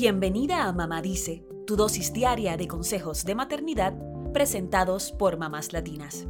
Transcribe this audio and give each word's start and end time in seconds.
Bienvenida 0.00 0.68
a 0.68 0.72
Mamá 0.72 1.02
Dice, 1.02 1.44
tu 1.66 1.74
dosis 1.74 2.12
diaria 2.12 2.56
de 2.56 2.68
consejos 2.68 3.24
de 3.24 3.34
maternidad 3.34 3.94
presentados 4.32 5.10
por 5.10 5.38
mamás 5.38 5.72
latinas. 5.72 6.28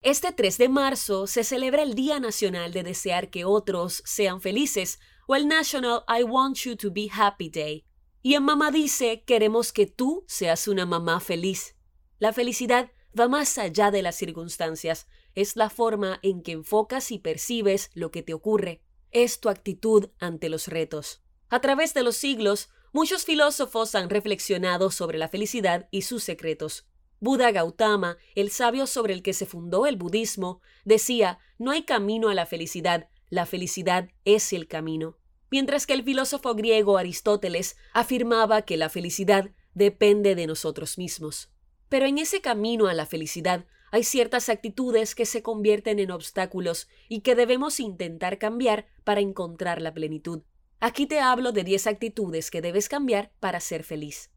Este 0.00 0.32
3 0.32 0.56
de 0.56 0.68
marzo 0.70 1.26
se 1.26 1.44
celebra 1.44 1.82
el 1.82 1.94
Día 1.94 2.18
Nacional 2.18 2.72
de 2.72 2.82
Desear 2.82 3.28
que 3.28 3.44
otros 3.44 4.02
sean 4.06 4.40
felices 4.40 4.98
o 5.28 5.36
el 5.36 5.48
National 5.48 6.02
I 6.08 6.22
Want 6.22 6.56
You 6.56 6.76
to 6.76 6.90
Be 6.90 7.10
Happy 7.12 7.50
Day. 7.50 7.84
Y 8.22 8.36
en 8.36 8.44
Mamá 8.44 8.70
Dice 8.70 9.22
queremos 9.26 9.70
que 9.70 9.84
tú 9.84 10.24
seas 10.28 10.66
una 10.66 10.86
mamá 10.86 11.20
feliz. 11.20 11.76
La 12.18 12.32
felicidad 12.32 12.90
va 13.12 13.28
más 13.28 13.58
allá 13.58 13.90
de 13.90 14.00
las 14.00 14.16
circunstancias, 14.16 15.06
es 15.34 15.56
la 15.56 15.68
forma 15.68 16.20
en 16.22 16.42
que 16.42 16.52
enfocas 16.52 17.12
y 17.12 17.18
percibes 17.18 17.90
lo 17.92 18.10
que 18.10 18.22
te 18.22 18.32
ocurre, 18.32 18.82
es 19.12 19.40
tu 19.40 19.48
actitud 19.48 20.10
ante 20.18 20.48
los 20.48 20.68
retos. 20.68 21.22
A 21.48 21.60
través 21.60 21.94
de 21.94 22.02
los 22.02 22.16
siglos, 22.16 22.70
muchos 22.92 23.24
filósofos 23.24 23.94
han 23.94 24.10
reflexionado 24.10 24.90
sobre 24.90 25.18
la 25.18 25.28
felicidad 25.28 25.88
y 25.90 26.02
sus 26.02 26.22
secretos. 26.22 26.86
Buda 27.18 27.50
Gautama, 27.50 28.16
el 28.34 28.50
sabio 28.50 28.86
sobre 28.86 29.12
el 29.12 29.22
que 29.22 29.34
se 29.34 29.46
fundó 29.46 29.86
el 29.86 29.96
budismo, 29.96 30.62
decía, 30.84 31.38
no 31.58 31.70
hay 31.70 31.82
camino 31.82 32.28
a 32.30 32.34
la 32.34 32.46
felicidad, 32.46 33.08
la 33.28 33.46
felicidad 33.46 34.08
es 34.24 34.52
el 34.52 34.68
camino. 34.68 35.18
Mientras 35.50 35.86
que 35.86 35.92
el 35.92 36.04
filósofo 36.04 36.54
griego 36.54 36.96
Aristóteles 36.96 37.76
afirmaba 37.92 38.62
que 38.62 38.76
la 38.76 38.88
felicidad 38.88 39.50
depende 39.74 40.34
de 40.34 40.46
nosotros 40.46 40.96
mismos. 40.96 41.50
Pero 41.90 42.06
en 42.06 42.18
ese 42.18 42.40
camino 42.40 42.86
a 42.86 42.94
la 42.94 43.04
felicidad 43.04 43.66
hay 43.90 44.04
ciertas 44.04 44.48
actitudes 44.48 45.16
que 45.16 45.26
se 45.26 45.42
convierten 45.42 45.98
en 45.98 46.12
obstáculos 46.12 46.88
y 47.08 47.20
que 47.20 47.34
debemos 47.34 47.80
intentar 47.80 48.38
cambiar 48.38 48.86
para 49.04 49.20
encontrar 49.20 49.82
la 49.82 49.92
plenitud. 49.92 50.42
Aquí 50.78 51.06
te 51.06 51.18
hablo 51.18 51.50
de 51.50 51.64
10 51.64 51.88
actitudes 51.88 52.50
que 52.50 52.62
debes 52.62 52.88
cambiar 52.88 53.32
para 53.40 53.58
ser 53.58 53.82
feliz. 53.82 54.30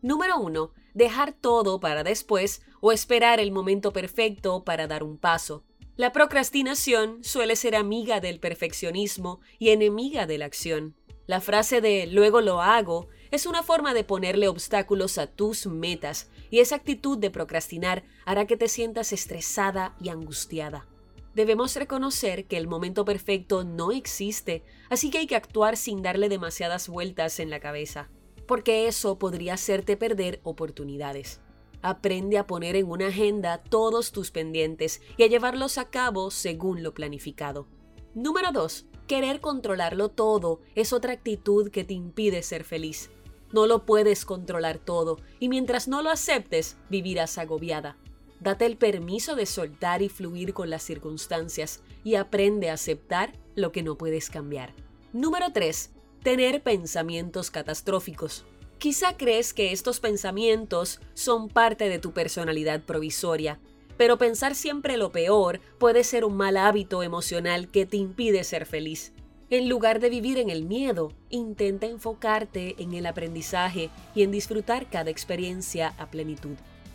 Número 0.00 0.38
1. 0.38 0.72
Dejar 0.94 1.34
todo 1.34 1.78
para 1.78 2.02
después 2.02 2.62
o 2.80 2.92
esperar 2.92 3.38
el 3.38 3.52
momento 3.52 3.92
perfecto 3.92 4.64
para 4.64 4.86
dar 4.86 5.02
un 5.02 5.18
paso. 5.18 5.66
La 5.96 6.12
procrastinación 6.12 7.22
suele 7.22 7.54
ser 7.54 7.76
amiga 7.76 8.20
del 8.20 8.40
perfeccionismo 8.40 9.40
y 9.58 9.68
enemiga 9.68 10.26
de 10.26 10.38
la 10.38 10.46
acción. 10.46 10.96
La 11.26 11.42
frase 11.42 11.82
de 11.82 12.06
luego 12.06 12.40
lo 12.40 12.62
hago 12.62 13.08
es 13.30 13.46
una 13.46 13.62
forma 13.62 13.94
de 13.94 14.04
ponerle 14.04 14.48
obstáculos 14.48 15.18
a 15.18 15.28
tus 15.28 15.66
metas 15.66 16.28
y 16.50 16.58
esa 16.58 16.76
actitud 16.76 17.16
de 17.18 17.30
procrastinar 17.30 18.04
hará 18.24 18.46
que 18.46 18.56
te 18.56 18.68
sientas 18.68 19.12
estresada 19.12 19.94
y 20.00 20.08
angustiada. 20.08 20.86
Debemos 21.34 21.76
reconocer 21.76 22.46
que 22.46 22.56
el 22.56 22.66
momento 22.66 23.04
perfecto 23.04 23.62
no 23.62 23.92
existe, 23.92 24.64
así 24.88 25.10
que 25.10 25.18
hay 25.18 25.26
que 25.28 25.36
actuar 25.36 25.76
sin 25.76 26.02
darle 26.02 26.28
demasiadas 26.28 26.88
vueltas 26.88 27.38
en 27.38 27.50
la 27.50 27.60
cabeza, 27.60 28.10
porque 28.48 28.88
eso 28.88 29.16
podría 29.18 29.54
hacerte 29.54 29.96
perder 29.96 30.40
oportunidades. 30.42 31.40
Aprende 31.82 32.36
a 32.36 32.48
poner 32.48 32.74
en 32.74 32.90
una 32.90 33.06
agenda 33.06 33.62
todos 33.62 34.10
tus 34.10 34.32
pendientes 34.32 35.00
y 35.16 35.22
a 35.22 35.28
llevarlos 35.28 35.78
a 35.78 35.88
cabo 35.88 36.32
según 36.32 36.82
lo 36.82 36.94
planificado. 36.94 37.68
Número 38.12 38.50
2. 38.50 38.86
Querer 39.06 39.40
controlarlo 39.40 40.08
todo 40.08 40.60
es 40.74 40.92
otra 40.92 41.12
actitud 41.12 41.70
que 41.70 41.84
te 41.84 41.94
impide 41.94 42.42
ser 42.42 42.64
feliz. 42.64 43.10
No 43.52 43.66
lo 43.66 43.84
puedes 43.84 44.24
controlar 44.24 44.78
todo 44.78 45.18
y 45.38 45.48
mientras 45.48 45.88
no 45.88 46.02
lo 46.02 46.10
aceptes, 46.10 46.76
vivirás 46.88 47.38
agobiada. 47.38 47.96
Date 48.40 48.64
el 48.64 48.76
permiso 48.76 49.36
de 49.36 49.44
soltar 49.44 50.00
y 50.00 50.08
fluir 50.08 50.54
con 50.54 50.70
las 50.70 50.82
circunstancias 50.82 51.82
y 52.04 52.14
aprende 52.14 52.70
a 52.70 52.74
aceptar 52.74 53.32
lo 53.54 53.70
que 53.70 53.82
no 53.82 53.96
puedes 53.98 54.30
cambiar. 54.30 54.72
Número 55.12 55.52
3. 55.52 55.90
Tener 56.22 56.62
pensamientos 56.62 57.50
catastróficos. 57.50 58.44
Quizá 58.78 59.18
crees 59.18 59.52
que 59.52 59.72
estos 59.72 60.00
pensamientos 60.00 61.00
son 61.12 61.48
parte 61.48 61.90
de 61.90 61.98
tu 61.98 62.12
personalidad 62.12 62.82
provisoria, 62.82 63.60
pero 63.98 64.16
pensar 64.16 64.54
siempre 64.54 64.96
lo 64.96 65.12
peor 65.12 65.60
puede 65.78 66.02
ser 66.02 66.24
un 66.24 66.34
mal 66.34 66.56
hábito 66.56 67.02
emocional 67.02 67.68
que 67.68 67.84
te 67.84 67.98
impide 67.98 68.42
ser 68.44 68.64
feliz. 68.64 69.12
En 69.50 69.68
lugar 69.68 69.98
de 69.98 70.10
vivir 70.10 70.38
en 70.38 70.48
el 70.48 70.64
miedo, 70.64 71.12
intenta 71.28 71.86
enfocarte 71.86 72.76
en 72.78 72.94
el 72.94 73.04
aprendizaje 73.04 73.90
y 74.14 74.22
en 74.22 74.30
disfrutar 74.30 74.88
cada 74.88 75.10
experiencia 75.10 75.92
a 75.98 76.06
plenitud. 76.06 76.54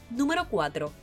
Número 0.09 0.47
4. 0.49 0.93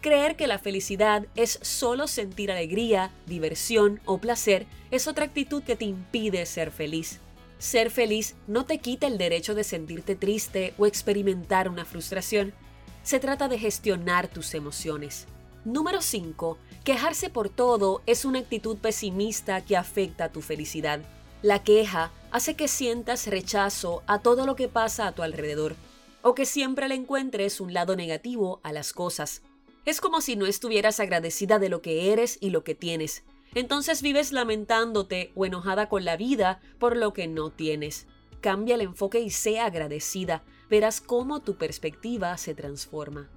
Creer 0.00 0.36
que 0.36 0.46
la 0.46 0.58
felicidad 0.58 1.26
es 1.34 1.58
solo 1.60 2.06
sentir 2.06 2.50
alegría, 2.50 3.10
diversión 3.26 4.00
o 4.06 4.16
placer 4.16 4.66
es 4.90 5.06
otra 5.06 5.26
actitud 5.26 5.62
que 5.62 5.76
te 5.76 5.84
impide 5.84 6.46
ser 6.46 6.70
feliz. 6.70 7.20
Ser 7.58 7.90
feliz 7.90 8.34
no 8.46 8.64
te 8.64 8.78
quita 8.78 9.06
el 9.06 9.18
derecho 9.18 9.54
de 9.54 9.64
sentirte 9.64 10.16
triste 10.16 10.72
o 10.78 10.86
experimentar 10.86 11.68
una 11.68 11.84
frustración. 11.84 12.54
Se 13.02 13.20
trata 13.20 13.48
de 13.48 13.58
gestionar 13.58 14.28
tus 14.28 14.54
emociones. 14.54 15.26
Número 15.64 16.02
5. 16.02 16.58
Quejarse 16.82 17.30
por 17.30 17.48
todo 17.48 18.02
es 18.06 18.24
una 18.24 18.40
actitud 18.40 18.78
pesimista 18.78 19.64
que 19.64 19.76
afecta 19.76 20.24
a 20.24 20.32
tu 20.32 20.40
felicidad. 20.40 21.00
La 21.40 21.62
queja 21.62 22.10
hace 22.32 22.56
que 22.56 22.66
sientas 22.66 23.28
rechazo 23.28 24.02
a 24.08 24.18
todo 24.18 24.44
lo 24.44 24.56
que 24.56 24.66
pasa 24.66 25.06
a 25.06 25.12
tu 25.12 25.22
alrededor, 25.22 25.76
o 26.22 26.34
que 26.34 26.46
siempre 26.46 26.88
le 26.88 26.96
encuentres 26.96 27.60
un 27.60 27.72
lado 27.72 27.94
negativo 27.94 28.58
a 28.64 28.72
las 28.72 28.92
cosas. 28.92 29.42
Es 29.84 30.00
como 30.00 30.20
si 30.20 30.34
no 30.34 30.46
estuvieras 30.46 30.98
agradecida 30.98 31.60
de 31.60 31.68
lo 31.68 31.80
que 31.80 32.12
eres 32.12 32.38
y 32.40 32.50
lo 32.50 32.64
que 32.64 32.74
tienes. 32.74 33.22
Entonces 33.54 34.02
vives 34.02 34.32
lamentándote 34.32 35.30
o 35.36 35.46
enojada 35.46 35.88
con 35.88 36.04
la 36.04 36.16
vida 36.16 36.60
por 36.80 36.96
lo 36.96 37.12
que 37.12 37.28
no 37.28 37.50
tienes. 37.50 38.08
Cambia 38.40 38.74
el 38.74 38.80
enfoque 38.80 39.20
y 39.20 39.30
sea 39.30 39.66
agradecida. 39.66 40.42
Verás 40.68 41.00
cómo 41.00 41.40
tu 41.40 41.56
perspectiva 41.56 42.36
se 42.36 42.52
transforma. 42.56 43.30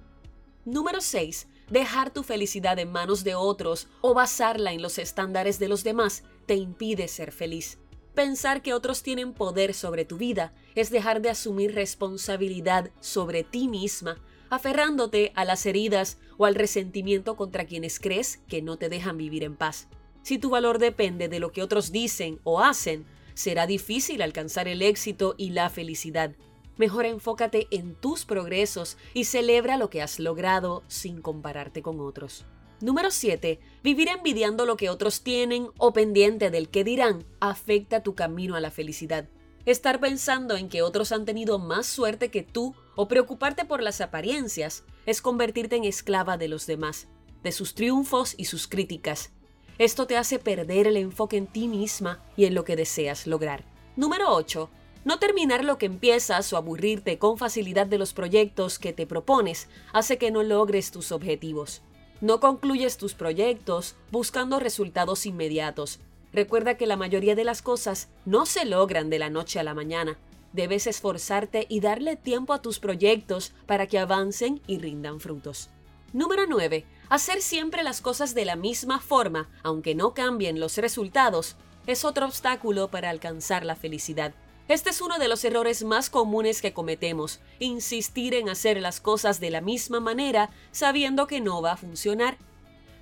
Número 0.64 1.00
6 1.00 1.46
Dejar 1.70 2.12
tu 2.12 2.22
felicidad 2.22 2.78
en 2.78 2.92
manos 2.92 3.24
de 3.24 3.34
otros 3.34 3.88
o 4.00 4.14
basarla 4.14 4.72
en 4.72 4.82
los 4.82 4.98
estándares 4.98 5.58
de 5.58 5.68
los 5.68 5.82
demás 5.82 6.22
te 6.46 6.54
impide 6.54 7.08
ser 7.08 7.32
feliz. 7.32 7.78
Pensar 8.14 8.62
que 8.62 8.72
otros 8.72 9.02
tienen 9.02 9.34
poder 9.34 9.74
sobre 9.74 10.04
tu 10.04 10.16
vida 10.16 10.54
es 10.74 10.90
dejar 10.90 11.20
de 11.20 11.28
asumir 11.28 11.74
responsabilidad 11.74 12.90
sobre 13.00 13.42
ti 13.42 13.68
misma, 13.68 14.16
aferrándote 14.48 15.32
a 15.34 15.44
las 15.44 15.66
heridas 15.66 16.18
o 16.38 16.46
al 16.46 16.54
resentimiento 16.54 17.36
contra 17.36 17.66
quienes 17.66 17.98
crees 17.98 18.38
que 18.48 18.62
no 18.62 18.78
te 18.78 18.88
dejan 18.88 19.18
vivir 19.18 19.42
en 19.42 19.56
paz. 19.56 19.88
Si 20.22 20.38
tu 20.38 20.50
valor 20.50 20.78
depende 20.78 21.28
de 21.28 21.40
lo 21.40 21.52
que 21.52 21.62
otros 21.62 21.90
dicen 21.90 22.40
o 22.44 22.60
hacen, 22.60 23.04
será 23.34 23.66
difícil 23.66 24.22
alcanzar 24.22 24.66
el 24.68 24.82
éxito 24.82 25.34
y 25.36 25.50
la 25.50 25.68
felicidad. 25.68 26.32
Mejor 26.76 27.06
enfócate 27.06 27.68
en 27.70 27.94
tus 27.94 28.24
progresos 28.24 28.98
y 29.14 29.24
celebra 29.24 29.78
lo 29.78 29.88
que 29.88 30.02
has 30.02 30.18
logrado 30.18 30.82
sin 30.88 31.22
compararte 31.22 31.82
con 31.82 32.00
otros. 32.00 32.44
Número 32.80 33.10
7. 33.10 33.58
Vivir 33.82 34.08
envidiando 34.08 34.66
lo 34.66 34.76
que 34.76 34.90
otros 34.90 35.22
tienen 35.22 35.68
o 35.78 35.94
pendiente 35.94 36.50
del 36.50 36.68
que 36.68 36.84
dirán 36.84 37.24
afecta 37.40 38.02
tu 38.02 38.14
camino 38.14 38.54
a 38.54 38.60
la 38.60 38.70
felicidad. 38.70 39.28
Estar 39.64 39.98
pensando 39.98 40.56
en 40.56 40.68
que 40.68 40.82
otros 40.82 41.10
han 41.10 41.24
tenido 41.24 41.58
más 41.58 41.86
suerte 41.86 42.30
que 42.30 42.42
tú 42.42 42.74
o 42.94 43.08
preocuparte 43.08 43.64
por 43.64 43.82
las 43.82 44.02
apariencias 44.02 44.84
es 45.06 45.22
convertirte 45.22 45.76
en 45.76 45.84
esclava 45.84 46.36
de 46.36 46.48
los 46.48 46.66
demás, 46.66 47.08
de 47.42 47.52
sus 47.52 47.74
triunfos 47.74 48.34
y 48.36 48.44
sus 48.44 48.68
críticas. 48.68 49.32
Esto 49.78 50.06
te 50.06 50.16
hace 50.18 50.38
perder 50.38 50.86
el 50.86 50.98
enfoque 50.98 51.38
en 51.38 51.46
ti 51.46 51.68
misma 51.68 52.22
y 52.36 52.44
en 52.44 52.54
lo 52.54 52.64
que 52.64 52.76
deseas 52.76 53.26
lograr. 53.26 53.64
Número 53.96 54.34
8. 54.34 54.70
No 55.06 55.20
terminar 55.20 55.64
lo 55.64 55.78
que 55.78 55.86
empiezas 55.86 56.52
o 56.52 56.56
aburrirte 56.56 57.16
con 57.16 57.38
facilidad 57.38 57.86
de 57.86 57.96
los 57.96 58.12
proyectos 58.12 58.80
que 58.80 58.92
te 58.92 59.06
propones 59.06 59.68
hace 59.92 60.18
que 60.18 60.32
no 60.32 60.42
logres 60.42 60.90
tus 60.90 61.12
objetivos. 61.12 61.80
No 62.20 62.40
concluyes 62.40 62.96
tus 62.96 63.14
proyectos 63.14 63.94
buscando 64.10 64.58
resultados 64.58 65.24
inmediatos. 65.24 66.00
Recuerda 66.32 66.76
que 66.76 66.88
la 66.88 66.96
mayoría 66.96 67.36
de 67.36 67.44
las 67.44 67.62
cosas 67.62 68.08
no 68.24 68.46
se 68.46 68.64
logran 68.64 69.08
de 69.08 69.20
la 69.20 69.30
noche 69.30 69.60
a 69.60 69.62
la 69.62 69.74
mañana. 69.74 70.18
Debes 70.52 70.88
esforzarte 70.88 71.66
y 71.68 71.78
darle 71.78 72.16
tiempo 72.16 72.52
a 72.52 72.60
tus 72.60 72.80
proyectos 72.80 73.52
para 73.66 73.86
que 73.86 74.00
avancen 74.00 74.60
y 74.66 74.78
rindan 74.78 75.20
frutos. 75.20 75.70
Número 76.12 76.46
9. 76.48 76.84
Hacer 77.10 77.42
siempre 77.42 77.84
las 77.84 78.00
cosas 78.00 78.34
de 78.34 78.44
la 78.44 78.56
misma 78.56 78.98
forma, 78.98 79.48
aunque 79.62 79.94
no 79.94 80.14
cambien 80.14 80.58
los 80.58 80.76
resultados, 80.78 81.54
es 81.86 82.04
otro 82.04 82.26
obstáculo 82.26 82.88
para 82.88 83.10
alcanzar 83.10 83.64
la 83.64 83.76
felicidad. 83.76 84.34
Este 84.68 84.90
es 84.90 85.00
uno 85.00 85.20
de 85.20 85.28
los 85.28 85.44
errores 85.44 85.84
más 85.84 86.10
comunes 86.10 86.60
que 86.60 86.72
cometemos, 86.72 87.38
insistir 87.60 88.34
en 88.34 88.48
hacer 88.48 88.80
las 88.80 89.00
cosas 89.00 89.38
de 89.38 89.50
la 89.50 89.60
misma 89.60 90.00
manera 90.00 90.50
sabiendo 90.72 91.28
que 91.28 91.40
no 91.40 91.62
va 91.62 91.72
a 91.72 91.76
funcionar. 91.76 92.36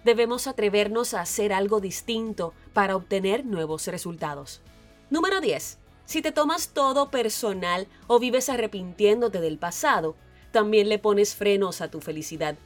Debemos 0.05 0.46
atrevernos 0.46 1.14
a 1.14 1.22
hacer 1.22 1.55
algo 1.55 1.81
distinto 1.81 2.52
para 2.75 2.96
obtener 2.96 3.46
nuevos 3.46 3.87
resultados. 3.87 4.61
Número 5.08 5.40
10. 5.40 5.78
Si 6.05 6.20
te 6.20 6.32
tomas 6.32 6.69
todo 6.69 7.11
personal 7.11 7.88
o 8.08 8.19
vives 8.19 8.50
arrepintiéndote 8.50 9.40
del 9.40 9.56
pasado, 9.56 10.16
también 10.52 10.90
le 10.90 10.99
pones 10.99 11.34
frenos 11.34 11.81
a 11.81 11.90
tu 11.90 12.02
felicidad. 12.02 12.56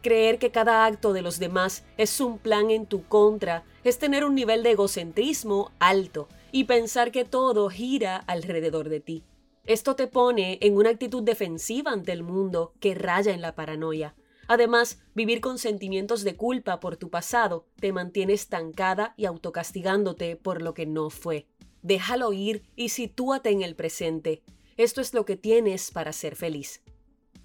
Creer 0.00 0.38
que 0.38 0.50
cada 0.50 0.86
acto 0.86 1.12
de 1.12 1.20
los 1.20 1.38
demás 1.38 1.84
es 1.98 2.18
un 2.22 2.38
plan 2.38 2.70
en 2.70 2.86
tu 2.86 3.04
contra 3.04 3.64
es 3.84 3.98
tener 3.98 4.24
un 4.24 4.34
nivel 4.34 4.62
de 4.62 4.70
egocentrismo 4.70 5.72
alto 5.78 6.26
y 6.52 6.64
pensar 6.64 7.10
que 7.12 7.24
todo 7.24 7.68
gira 7.70 8.16
alrededor 8.16 8.88
de 8.88 9.00
ti. 9.00 9.24
Esto 9.66 9.94
te 9.94 10.06
pone 10.06 10.58
en 10.62 10.76
una 10.76 10.90
actitud 10.90 11.22
defensiva 11.22 11.92
ante 11.92 12.12
el 12.12 12.22
mundo 12.22 12.72
que 12.80 12.94
raya 12.94 13.32
en 13.32 13.40
la 13.40 13.54
paranoia. 13.54 14.14
Además, 14.48 14.98
vivir 15.14 15.40
con 15.40 15.58
sentimientos 15.58 16.24
de 16.24 16.34
culpa 16.34 16.80
por 16.80 16.96
tu 16.96 17.08
pasado 17.08 17.66
te 17.76 17.92
mantiene 17.92 18.32
estancada 18.32 19.14
y 19.16 19.26
autocastigándote 19.26 20.34
por 20.34 20.60
lo 20.60 20.74
que 20.74 20.86
no 20.86 21.08
fue. 21.10 21.46
Déjalo 21.82 22.32
ir 22.32 22.64
y 22.74 22.88
sitúate 22.88 23.50
en 23.50 23.62
el 23.62 23.76
presente. 23.76 24.42
Esto 24.76 25.00
es 25.00 25.14
lo 25.14 25.24
que 25.24 25.36
tienes 25.36 25.92
para 25.92 26.12
ser 26.12 26.36
feliz. 26.36 26.82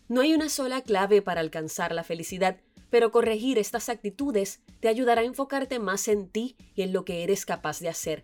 No 0.07 0.21
hay 0.21 0.33
una 0.33 0.49
sola 0.49 0.81
clave 0.81 1.21
para 1.21 1.41
alcanzar 1.41 1.93
la 1.93 2.03
felicidad, 2.03 2.59
pero 2.89 3.11
corregir 3.11 3.57
estas 3.57 3.89
actitudes 3.89 4.61
te 4.79 4.87
ayudará 4.87 5.21
a 5.21 5.25
enfocarte 5.25 5.79
más 5.79 6.07
en 6.07 6.27
ti 6.29 6.55
y 6.75 6.81
en 6.81 6.93
lo 6.93 7.05
que 7.05 7.23
eres 7.23 7.45
capaz 7.45 7.79
de 7.79 7.89
hacer. 7.89 8.23